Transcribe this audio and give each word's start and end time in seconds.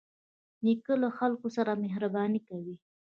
نیکه 0.65 0.93
له 1.01 1.09
خلکو 1.17 1.47
سره 1.57 1.71
مهرباني 1.83 2.39
کوي. 2.47 2.75